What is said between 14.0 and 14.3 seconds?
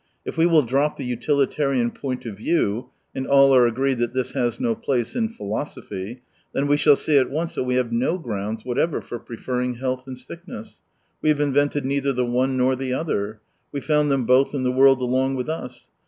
them